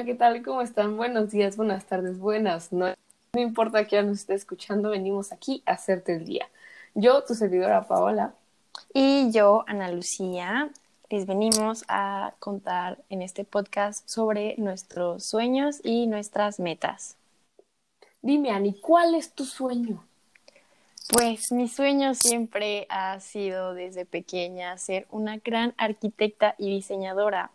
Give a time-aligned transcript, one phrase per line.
[0.00, 0.42] Hola, ¿qué tal?
[0.42, 0.96] ¿Cómo están?
[0.96, 2.96] Buenos días, buenas tardes, buenas noches.
[3.34, 6.48] No importa quién nos esté escuchando, venimos aquí a hacerte el día.
[6.94, 8.32] Yo, tu servidora Paola.
[8.94, 10.70] Y yo, Ana Lucía,
[11.10, 17.18] les venimos a contar en este podcast sobre nuestros sueños y nuestras metas.
[18.22, 20.02] Dime, Ani, ¿cuál es tu sueño?
[21.12, 27.50] Pues mi sueño siempre ha sido desde pequeña ser una gran arquitecta y diseñadora.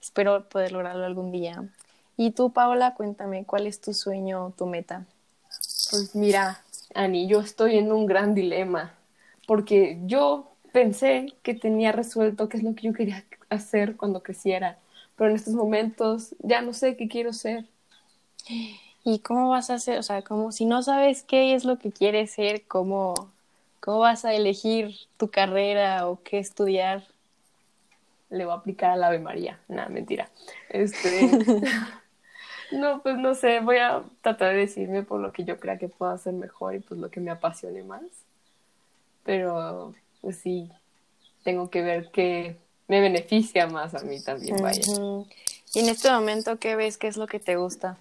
[0.00, 1.62] Espero poder lograrlo algún día.
[2.22, 5.06] Y tú, Paola, cuéntame, ¿cuál es tu sueño tu meta?
[5.90, 6.62] Pues mira,
[6.94, 8.92] Ani, yo estoy en un gran dilema,
[9.46, 14.78] porque yo pensé que tenía resuelto qué es lo que yo quería hacer cuando creciera,
[15.16, 17.64] pero en estos momentos ya no sé qué quiero ser.
[19.02, 19.98] ¿Y cómo vas a hacer?
[19.98, 23.14] O sea, como si no sabes qué es lo que quieres ser, ¿cómo,
[23.80, 27.02] cómo vas a elegir tu carrera o qué estudiar?
[28.28, 29.58] Le voy a aplicar al Ave María.
[29.68, 30.28] Nada, mentira.
[30.68, 31.30] Este.
[32.72, 35.88] no, pues no sé, voy a tratar de decirme por lo que yo crea que
[35.88, 38.02] puedo hacer mejor y pues lo que me apasione más.
[39.24, 40.70] Pero, pues sí,
[41.44, 42.56] tengo que ver qué
[42.88, 44.82] me beneficia más a mí también, vaya.
[45.72, 46.98] Y en este momento, ¿qué ves?
[46.98, 47.98] ¿Qué es lo que te gusta?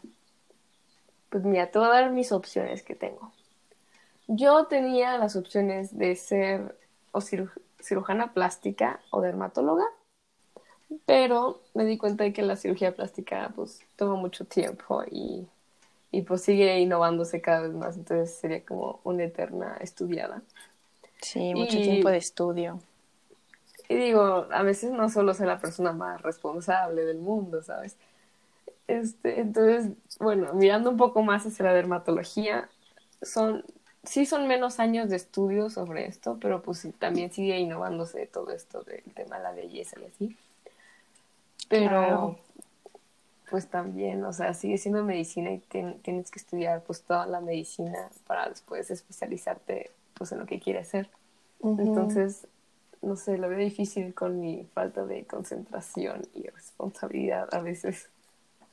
[1.29, 3.31] Pues mira, te voy a dar mis opciones que tengo.
[4.27, 6.75] Yo tenía las opciones de ser
[7.11, 7.21] o
[7.81, 9.85] cirujana plástica o dermatóloga,
[11.05, 15.47] pero me di cuenta de que la cirugía plástica pues toma mucho tiempo y,
[16.11, 20.41] y pues sigue innovándose cada vez más, entonces sería como una eterna estudiada.
[21.21, 22.79] Sí, mucho tiempo de estudio.
[23.87, 27.97] Y digo, a veces no solo ser la persona más responsable del mundo, ¿sabes?
[28.87, 32.69] Este, entonces, bueno, mirando un poco más hacia la dermatología,
[33.21, 33.63] son,
[34.03, 38.83] sí son menos años de estudio sobre esto, pero pues también sigue innovándose todo esto
[38.83, 40.37] del tema de la belleza y así.
[41.69, 42.37] Pero,
[43.49, 48.09] pues también, o sea, sigue siendo medicina y tienes que estudiar pues toda la medicina
[48.27, 51.09] para después especializarte pues en lo que quieres hacer.
[51.63, 52.47] Entonces,
[53.01, 58.09] no sé, lo veo difícil con mi falta de concentración y responsabilidad a veces.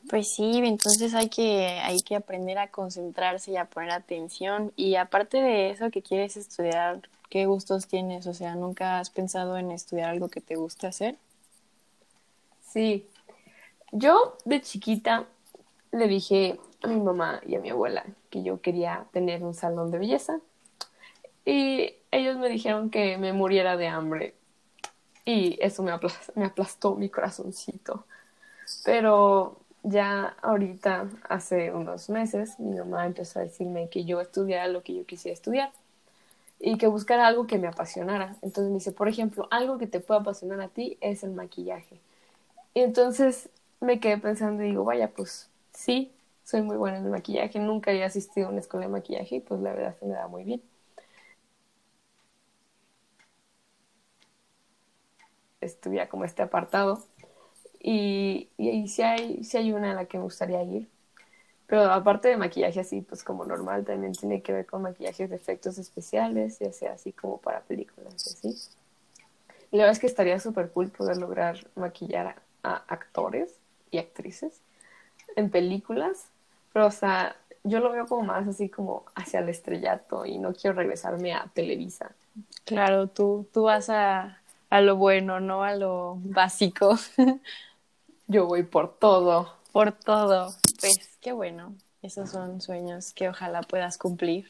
[0.08, 4.72] Pues sí, entonces hay que, hay que aprender a concentrarse y a poner atención.
[4.76, 8.26] Y aparte de eso que quieres estudiar, ¿qué gustos tienes?
[8.26, 11.16] O sea, ¿nunca has pensado en estudiar algo que te guste hacer?
[12.66, 13.06] Sí.
[13.92, 15.26] Yo de chiquita
[15.92, 19.90] le dije a mi mamá y a mi abuela que yo quería tener un salón
[19.90, 20.40] de belleza.
[21.44, 24.34] Y ellos me dijeron que me muriera de hambre.
[25.24, 25.92] Y eso me,
[26.34, 28.04] me aplastó mi corazoncito.
[28.84, 34.82] Pero ya ahorita, hace unos meses, mi mamá empezó a decirme que yo estudiara lo
[34.82, 35.72] que yo quisiera estudiar
[36.58, 38.36] y que buscara algo que me apasionara.
[38.42, 42.00] Entonces me dice, por ejemplo, algo que te pueda apasionar a ti es el maquillaje.
[42.76, 43.50] Y entonces
[43.80, 46.12] me quedé pensando y digo, vaya, pues sí,
[46.44, 47.58] soy muy buena en el maquillaje.
[47.58, 50.28] Nunca he asistido a una escuela de maquillaje y pues la verdad se me da
[50.28, 50.62] muy bien.
[55.60, 57.02] Estudia como este apartado
[57.80, 60.88] y, y, sí, hay, sí hay una a la que me gustaría ir.
[61.68, 65.36] Pero aparte de maquillaje así, pues como normal, también tiene que ver con maquillajes de
[65.36, 68.56] efectos especiales, ya sea así como para películas, así.
[69.70, 73.54] Y la verdad es que estaría súper cool poder lograr maquillar a, actores
[73.90, 74.60] y actrices
[75.36, 76.26] en películas.
[76.72, 80.52] Pero, o sea, yo lo veo como más así como hacia el estrellato y no
[80.52, 82.12] quiero regresarme a Televisa.
[82.64, 84.40] Claro, tú, tú vas a,
[84.70, 86.96] a lo bueno, no a lo básico.
[88.26, 89.54] Yo voy por todo.
[89.72, 90.54] Por todo.
[90.80, 91.74] Pues qué bueno.
[92.02, 94.48] Esos son sueños que ojalá puedas cumplir.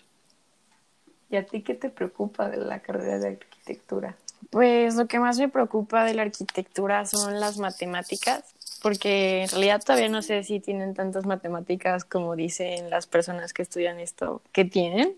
[1.31, 4.17] ¿Y a ti qué te preocupa de la carrera de arquitectura?
[4.51, 8.45] Pues lo que más me preocupa de la arquitectura son las matemáticas,
[8.83, 13.63] porque en realidad todavía no sé si tienen tantas matemáticas como dicen las personas que
[13.63, 15.15] estudian esto que tienen,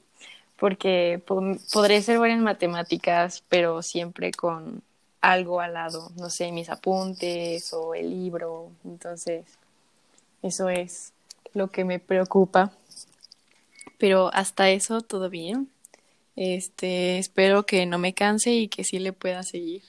[0.57, 1.23] porque
[1.73, 4.83] podré ser buenas matemáticas, pero siempre con
[5.21, 8.71] algo al lado, no sé, mis apuntes o el libro.
[8.85, 9.45] Entonces,
[10.43, 11.13] eso es
[11.55, 12.73] lo que me preocupa.
[13.99, 15.69] Pero hasta eso todo bien.
[16.41, 19.83] Este, espero que no me canse y que sí le pueda seguir.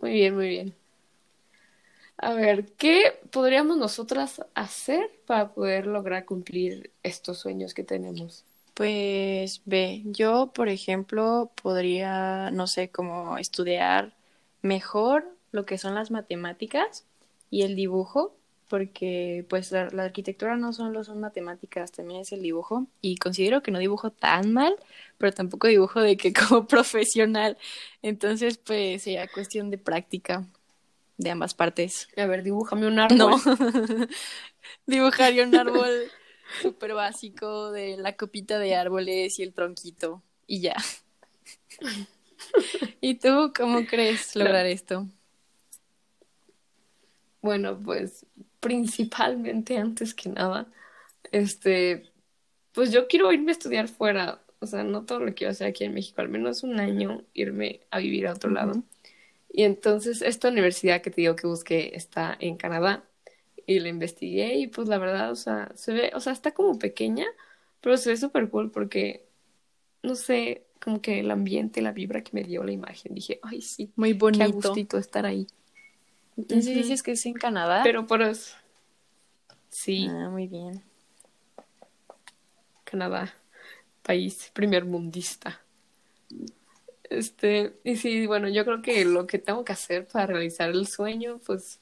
[0.00, 0.74] Muy bien, muy bien.
[2.16, 8.44] A ver, ¿qué podríamos nosotras hacer para poder lograr cumplir estos sueños que tenemos?
[8.74, 14.14] Pues ve, yo por ejemplo podría, no sé, como estudiar
[14.62, 17.04] mejor lo que son las matemáticas
[17.50, 18.32] y el dibujo,
[18.70, 23.72] porque pues la, arquitectura no solo son matemáticas, también es el dibujo y considero que
[23.72, 24.76] no dibujo tan mal,
[25.18, 27.58] pero tampoco dibujo de que como profesional,
[28.00, 30.46] entonces pues sería cuestión de práctica.
[31.18, 32.08] de ambas partes.
[32.16, 33.18] A ver, dibújame un árbol.
[33.18, 33.36] No.
[34.86, 36.08] Dibujaría un árbol
[36.62, 40.22] súper básico de la copita de árboles y el tronquito.
[40.46, 40.76] Y ya.
[43.00, 45.08] ¿Y tú cómo crees lograr esto?
[47.42, 48.24] Bueno, pues
[48.60, 50.66] principalmente antes que nada,
[51.32, 52.10] este,
[52.72, 55.84] pues yo quiero irme a estudiar fuera, o sea, no todo lo quiero hacer aquí
[55.84, 58.82] en México, al menos un año irme a vivir a otro lado.
[59.52, 63.04] Y entonces esta universidad que te digo que busqué está en Canadá
[63.66, 66.78] y la investigué y pues la verdad, o sea, se ve, o sea, está como
[66.78, 67.26] pequeña,
[67.80, 69.26] pero se ve súper cool porque,
[70.02, 73.62] no sé, como que el ambiente, la vibra que me dio la imagen, dije, ay,
[73.62, 74.44] sí, muy bonito.
[74.44, 75.46] Qué gustito estar ahí.
[76.40, 77.82] Entonces dices que es en Canadá.
[77.82, 78.56] Pero por eso.
[79.68, 80.06] Sí.
[80.10, 80.82] Ah, muy bien.
[82.84, 83.32] Canadá,
[84.02, 85.60] país primer mundista.
[87.04, 90.86] Este, y sí, bueno, yo creo que lo que tengo que hacer para realizar el
[90.86, 91.80] sueño, pues,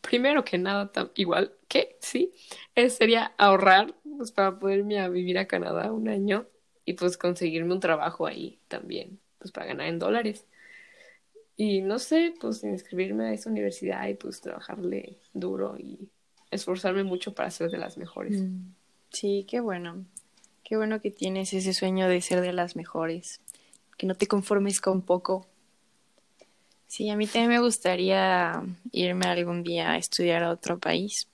[0.00, 2.32] primero que nada, igual que sí,
[2.74, 6.46] es, sería ahorrar, pues, para poderme a vivir a Canadá un año
[6.84, 10.46] y pues conseguirme un trabajo ahí también, pues, para ganar en dólares.
[11.62, 16.08] Y no sé, pues, inscribirme a esa universidad y pues trabajarle duro y
[16.50, 18.40] esforzarme mucho para ser de las mejores.
[18.40, 18.72] Mm.
[19.10, 20.06] Sí, qué bueno.
[20.64, 23.42] Qué bueno que tienes ese sueño de ser de las mejores
[23.98, 25.46] que no te conformes con poco.
[26.86, 31.28] Sí, a mí también me gustaría irme algún día a estudiar a otro país,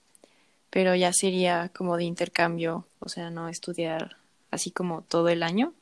[0.69, 4.17] pero ya sería como de intercambio, o sea, no estudiar
[4.51, 5.73] así como todo el año,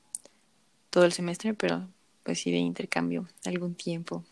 [0.91, 1.87] todo el semestre, pero
[2.21, 4.23] pues sí de intercambio algún tiempo.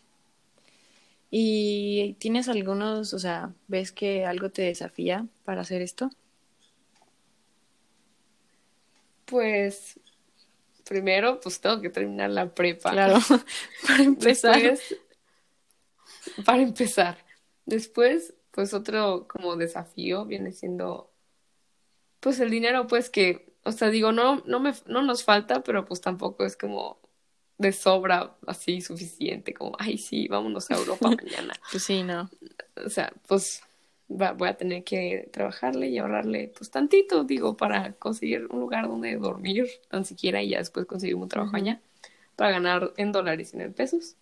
[1.36, 6.08] ¿Y tienes algunos, o sea, ves que algo te desafía para hacer esto?
[9.24, 9.98] Pues
[10.84, 12.92] primero, pues tengo que terminar la prepa.
[12.92, 13.18] Claro,
[13.84, 14.62] para empezar.
[14.62, 15.00] Después,
[16.44, 17.18] para empezar.
[17.66, 21.10] Después, pues otro como desafío viene siendo,
[22.20, 25.84] pues el dinero, pues que, o sea, digo, no, no me, no nos falta, pero
[25.84, 27.00] pues tampoco es como
[27.58, 31.54] de sobra así suficiente, como, ay, sí, vámonos a Europa mañana.
[31.70, 32.30] Pues sí, no.
[32.84, 33.62] O sea, pues
[34.08, 39.16] voy a tener que trabajarle y ahorrarle pues tantito, digo, para conseguir un lugar donde
[39.16, 41.80] dormir, tan siquiera, y ya después conseguir un trabajo allá,
[42.36, 44.16] para ganar en dólares y en pesos.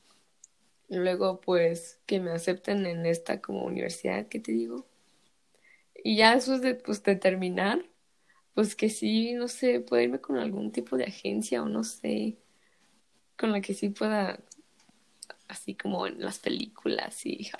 [0.89, 4.87] Y luego, pues, que me acepten en esta como universidad que te digo.
[6.05, 7.85] Y ya después de, pues, de terminar,
[8.55, 12.37] pues que sí, no sé, pueda irme con algún tipo de agencia o no sé,
[13.37, 14.39] con la que sí pueda
[15.49, 17.51] así como en las películas y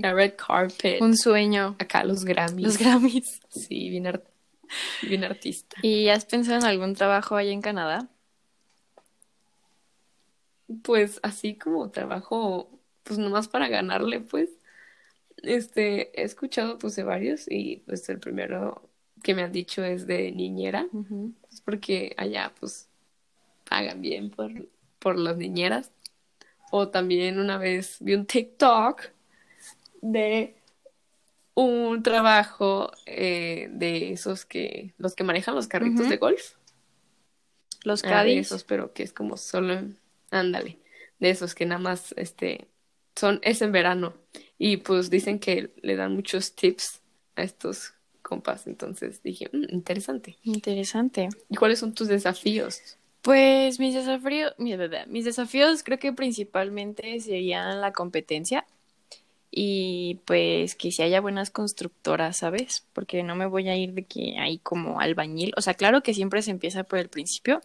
[0.00, 1.00] la red carpet.
[1.00, 1.76] Un sueño.
[1.78, 2.64] Acá los Grammys.
[2.64, 3.40] Los Grammys.
[3.50, 4.22] Sí, bien,
[5.02, 5.76] bien artista.
[5.82, 8.08] ¿Y has pensado en algún trabajo allá en Canadá?
[10.82, 12.70] Pues así como trabajo,
[13.02, 14.48] pues nomás para ganarle, pues.
[15.42, 18.88] Este, he escuchado pues de varios y pues el primero
[19.24, 20.86] que me han dicho es de niñera,
[21.50, 22.88] Es porque allá pues
[23.68, 24.52] pagan bien por,
[25.02, 25.90] por las niñeras.
[26.70, 29.02] O también una vez vi un TikTok
[30.00, 30.56] de
[31.54, 36.54] un trabajo eh, de esos que, los que manejan los carritos de golf.
[37.84, 39.82] Los ah, de esos, pero que es como solo,
[40.30, 40.78] ándale,
[41.18, 42.68] de esos que nada más, este,
[43.16, 44.14] son, es en verano.
[44.56, 47.00] Y pues dicen que le dan muchos tips
[47.34, 47.92] a estos
[48.22, 48.66] compas.
[48.66, 50.38] Entonces dije, mm, interesante.
[50.44, 51.28] Interesante.
[51.50, 52.96] ¿Y cuáles son tus desafíos?
[53.22, 58.66] Pues mis desafíos, mis desafíos creo que principalmente serían la competencia
[59.50, 62.84] y pues que si haya buenas constructoras, ¿sabes?
[62.94, 66.14] Porque no me voy a ir de que hay como albañil, o sea, claro que
[66.14, 67.60] siempre se empieza por el principio.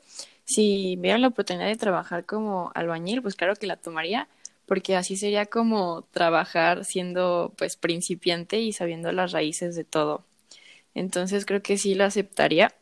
[0.45, 4.27] Si veo la oportunidad de trabajar como albañil, pues claro que la tomaría,
[4.67, 10.23] porque así sería como trabajar siendo pues principiante y sabiendo las raíces de todo.
[10.95, 12.73] Entonces creo que sí lo aceptaría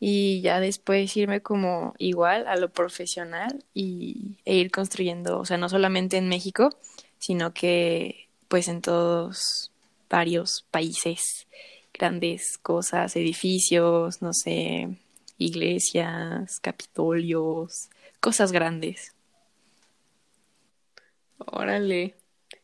[0.00, 5.56] y ya después irme como igual a lo profesional y, e ir construyendo, o sea,
[5.58, 6.76] no solamente en México,
[7.18, 9.72] sino que pues en todos
[10.08, 11.46] varios países,
[11.92, 14.88] grandes cosas, edificios, no sé,
[15.36, 17.90] iglesias, capitolios,
[18.20, 19.14] cosas grandes.
[21.38, 22.14] Órale,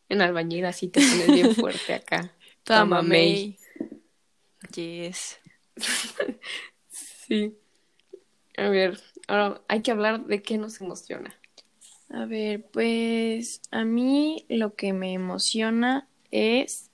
[0.08, 2.32] en albañil así te pones bien fuerte acá.
[2.64, 3.02] Toma,
[4.74, 5.38] Yes.
[7.26, 7.56] Sí.
[8.56, 11.34] A ver, ahora hay que hablar de qué nos emociona.
[12.10, 16.90] A ver, pues a mí lo que me emociona es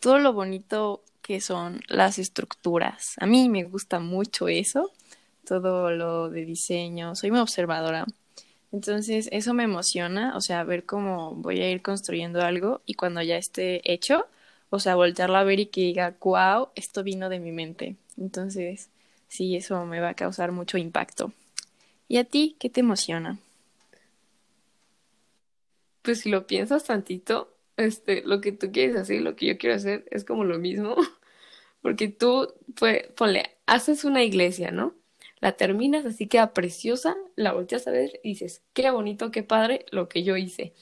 [0.00, 3.14] todo lo bonito que son las estructuras.
[3.20, 4.90] A mí me gusta mucho eso,
[5.44, 7.14] todo lo de diseño.
[7.14, 8.06] Soy muy observadora.
[8.72, 13.20] Entonces, eso me emociona, o sea, ver cómo voy a ir construyendo algo y cuando
[13.20, 14.26] ya esté hecho,
[14.70, 17.96] o sea, voltearlo a ver y que diga, wow, esto vino de mi mente.
[18.16, 18.88] Entonces,
[19.32, 21.32] sí, eso me va a causar mucho impacto.
[22.06, 23.38] ¿Y a ti qué te emociona?
[26.02, 29.76] Pues si lo piensas tantito, este, lo que tú quieres hacer lo que yo quiero
[29.76, 30.96] hacer es como lo mismo.
[31.80, 34.94] Porque tú, pues, ponle, haces una iglesia, ¿no?
[35.40, 39.86] La terminas, así queda preciosa, la volteas a ver y dices, qué bonito, qué padre
[39.90, 40.74] lo que yo hice.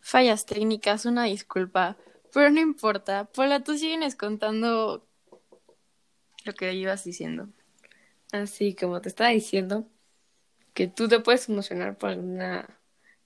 [0.00, 1.96] Fallas técnicas, una disculpa,
[2.32, 3.30] pero no importa.
[3.32, 5.06] Paula, tú sigues contando
[6.44, 7.48] lo que ibas diciendo.
[8.32, 9.88] Así como te estaba diciendo,
[10.74, 12.40] que tú te puedes emocionar por algún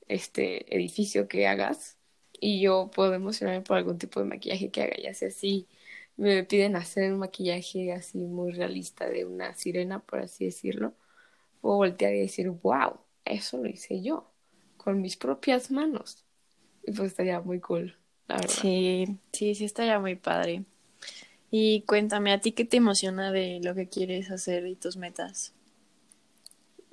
[0.09, 1.99] este edificio que hagas
[2.41, 5.69] y yo puedo emocionarme por algún tipo de maquillaje que haga, ya sea así
[6.17, 10.95] me piden hacer un maquillaje así muy realista de una sirena, por así decirlo,
[11.61, 14.31] puedo voltear y decir, wow, eso lo hice yo,
[14.77, 16.25] con mis propias manos.
[16.85, 17.97] Y pues estaría muy cool,
[18.29, 18.49] la verdad.
[18.49, 20.65] Sí, sí, sí estaría muy padre.
[21.51, 25.53] Y cuéntame, ¿a ti qué te emociona de lo que quieres hacer y tus metas?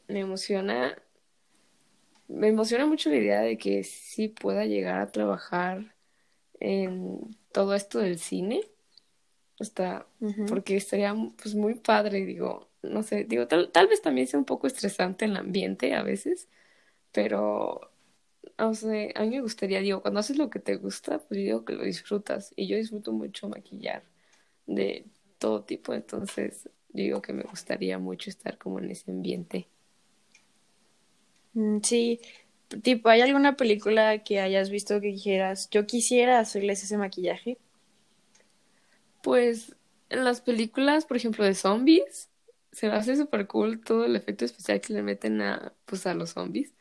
[0.07, 0.97] Me emociona,
[2.27, 5.95] me emociona mucho la idea de que sí pueda llegar a trabajar
[6.59, 8.61] en todo esto del cine
[9.59, 10.07] está,
[10.47, 14.45] porque estaría pues muy padre, digo, no sé, digo, tal, tal vez también sea un
[14.45, 16.47] poco estresante el ambiente a veces,
[17.11, 17.90] pero,
[18.61, 21.45] no sé, a mí me gustaría, digo, cuando haces lo que te gusta, pues yo
[21.45, 24.03] digo que lo disfrutas, y yo disfruto mucho maquillar
[24.67, 25.05] de
[25.39, 29.67] todo tipo, entonces digo que me gustaría mucho estar como en ese ambiente.
[31.53, 32.21] Mm, sí,
[32.83, 37.57] tipo, ¿hay alguna película que hayas visto que dijeras, yo quisiera hacerles ese maquillaje?
[39.23, 39.75] Pues
[40.09, 42.29] en las películas, por ejemplo, de zombies,
[42.71, 46.13] se me hace súper cool todo el efecto especial que le meten a, pues, a
[46.13, 46.73] los zombies.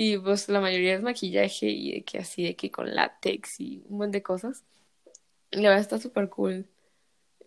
[0.00, 3.82] Y pues la mayoría es maquillaje y de que así, de que con látex y
[3.88, 4.62] un montón de cosas.
[5.50, 6.68] la verdad está súper cool.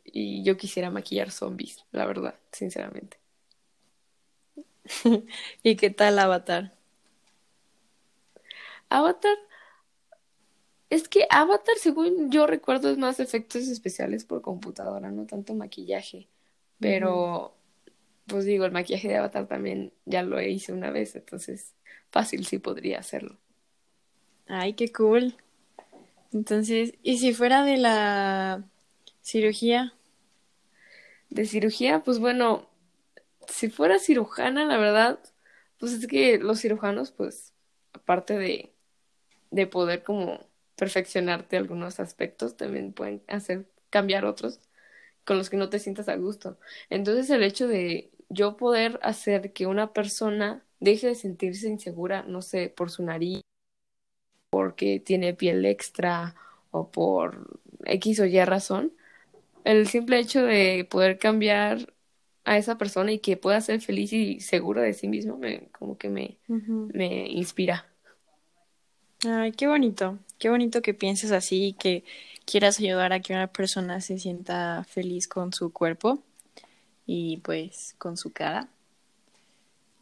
[0.03, 3.17] Y yo quisiera maquillar zombies, la verdad, sinceramente.
[5.63, 6.75] ¿Y qué tal Avatar?
[8.89, 9.37] Avatar,
[10.89, 16.27] es que Avatar, según yo recuerdo, es más efectos especiales por computadora, no tanto maquillaje.
[16.81, 17.55] Pero,
[18.27, 21.75] pues digo, el maquillaje de Avatar también ya lo hice una vez, entonces
[22.11, 23.37] fácil sí podría hacerlo.
[24.47, 25.35] Ay, qué cool.
[26.33, 28.63] Entonces, ¿y si fuera de la
[29.21, 29.93] cirugía?
[31.29, 32.69] De cirugía, pues bueno,
[33.47, 35.19] si fuera cirujana, la verdad,
[35.77, 37.53] pues es que los cirujanos, pues,
[37.93, 38.73] aparte de,
[39.51, 40.39] de poder como
[40.75, 44.59] perfeccionarte algunos aspectos, también pueden hacer cambiar otros
[45.25, 46.57] con los que no te sientas a gusto.
[46.89, 52.41] Entonces el hecho de yo poder hacer que una persona deje de sentirse insegura, no
[52.41, 53.41] sé, por su nariz,
[54.49, 56.35] porque tiene piel extra
[56.71, 58.91] o por X o Y razón,
[59.63, 61.93] el simple hecho de poder cambiar
[62.43, 65.97] a esa persona y que pueda ser feliz y segura de sí mismo, me, como
[65.97, 66.37] que me,
[66.93, 67.87] me inspira.
[69.23, 72.03] Ay, qué bonito, qué bonito que pienses así y que
[72.45, 76.23] quieras ayudar a que una persona se sienta feliz con su cuerpo
[77.05, 78.69] y pues con su cara.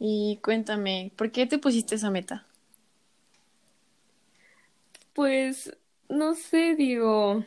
[0.00, 2.46] Y cuéntame, ¿por qué te pusiste esa meta?
[5.12, 5.76] Pues,
[6.08, 7.44] no sé, digo,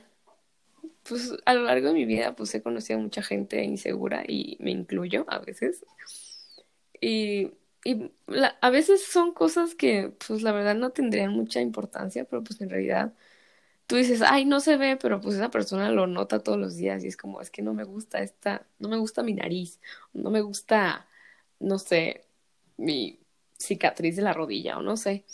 [1.04, 4.58] pues a lo largo de mi vida pues he conocido a mucha gente insegura y
[4.60, 5.86] me incluyo a veces.
[7.02, 7.52] Y
[7.86, 8.12] y
[8.62, 12.70] a veces son cosas que, pues la verdad no tendrían mucha importancia, pero pues en
[12.70, 13.14] realidad
[13.88, 17.04] tú dices, ay, no se ve, pero pues esa persona lo nota todos los días
[17.04, 19.82] y es como, es que no me gusta esta, no me gusta mi nariz,
[20.14, 21.08] no me gusta,
[21.60, 22.26] no sé,
[22.84, 23.20] mi
[23.58, 25.26] cicatriz de la rodilla o no sé.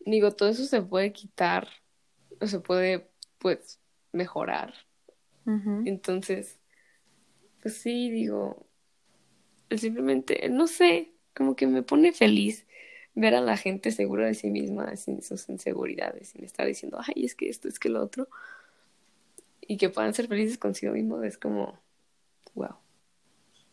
[0.00, 1.68] Digo, todo eso se puede quitar,
[2.40, 3.78] o se puede, pues,
[4.12, 4.74] mejorar.
[5.86, 6.58] Entonces,
[7.62, 8.66] pues sí, digo,
[9.74, 12.66] simplemente, no sé, como que me pone feliz
[13.14, 17.24] ver a la gente segura de sí misma, sin sus inseguridades, sin estar diciendo, ay,
[17.24, 18.28] es que esto, es que lo otro,
[19.60, 21.80] y que puedan ser felices consigo mismos, es como,
[22.54, 22.76] wow.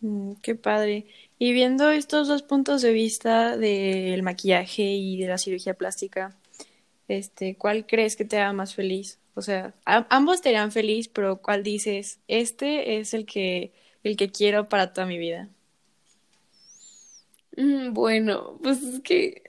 [0.02, 1.06] Mm, qué padre.
[1.40, 6.36] Y viendo estos dos puntos de vista del maquillaje y de la cirugía plástica,
[7.08, 9.20] este, ¿cuál crees que te haga más feliz?
[9.36, 12.20] O sea, ambos te harán feliz, pero ¿cuál dices?
[12.28, 13.74] Este es el que,
[14.04, 15.50] el que quiero para toda mi vida.
[17.58, 19.44] Mm, bueno, pues es que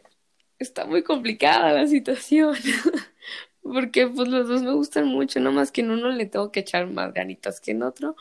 [0.58, 2.54] está muy complicada la situación.
[3.62, 6.86] Porque pues los dos me gustan mucho, más que en uno le tengo que echar
[6.88, 8.16] más ganitas que en otro.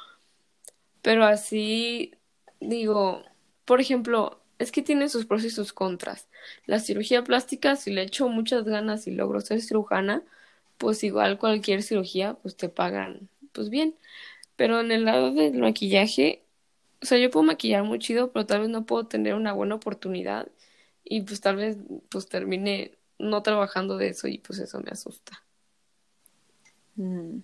[1.05, 2.15] Pero así
[2.59, 3.21] digo,
[3.65, 6.27] por ejemplo, es que tiene sus pros y sus contras.
[6.65, 10.23] La cirugía plástica, si le echo muchas ganas y logro ser cirujana,
[10.79, 13.93] pues igual cualquier cirugía, pues te pagan, pues bien.
[14.55, 16.41] Pero en el lado del maquillaje,
[17.03, 19.75] o sea, yo puedo maquillar muy chido, pero tal vez no puedo tener una buena
[19.75, 20.47] oportunidad
[21.03, 21.77] y pues tal vez
[22.09, 25.43] pues termine no trabajando de eso y pues eso me asusta.
[26.95, 27.41] Mm.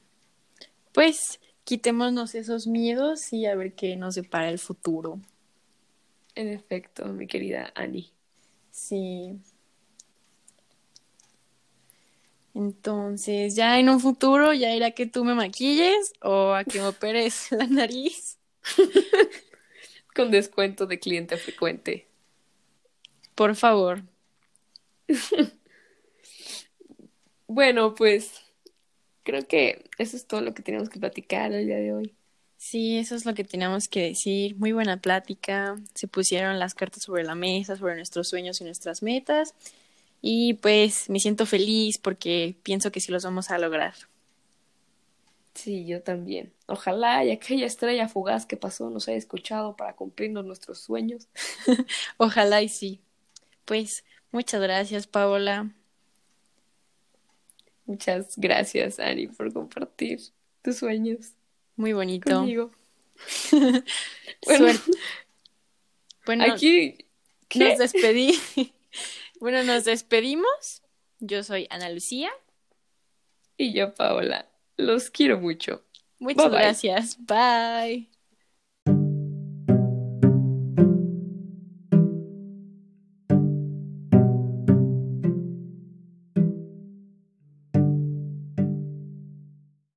[0.94, 5.20] Pues quitémonos esos miedos y a ver qué nos depara el futuro.
[6.36, 8.12] En efecto, mi querida Annie.
[8.72, 9.40] Sí.
[12.54, 16.88] Entonces, ya en un futuro, ya irá que tú me maquilles o a que me
[16.88, 18.38] operes la nariz.
[20.16, 22.08] Con descuento de cliente frecuente.
[23.36, 24.04] Por favor.
[27.48, 28.41] bueno, pues
[29.24, 32.16] creo que eso es todo lo que tenemos que platicar el día de hoy.
[32.58, 34.56] Sí, eso es lo que teníamos que decir.
[34.58, 35.78] Muy buena plática.
[35.96, 39.56] Se pusieron las cartas sobre la mesa, sobre nuestros sueños y nuestras metas.
[40.22, 43.96] Y pues me siento feliz porque pienso que sí los vamos a lograr.
[45.56, 46.54] Sí, yo también.
[46.68, 51.28] Ojalá y aquella estrella fugaz que pasó nos haya escuchado para cumplirnos nuestros sueños.
[52.18, 53.02] Ojalá y sí.
[53.66, 55.72] Pues muchas gracias, Paola.
[57.92, 60.22] Muchas gracias, Ani, por compartir
[60.62, 61.34] tus sueños.
[61.76, 62.34] Muy bonito.
[62.34, 62.72] Conmigo.
[64.46, 64.80] bueno,
[66.26, 67.06] bueno, aquí
[67.54, 68.40] nos despedí.
[69.42, 70.84] bueno, nos despedimos.
[71.20, 72.32] Yo soy Ana Lucía.
[73.58, 74.48] Y yo, Paola.
[74.78, 75.84] Los quiero mucho.
[76.18, 77.18] Muchas gracias.
[77.20, 78.11] Bye.